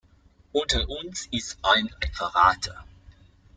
Unter 0.51 0.89
uns 0.89 1.27
ist 1.29 1.59
ein 1.61 1.87
Verräter. 2.11 2.85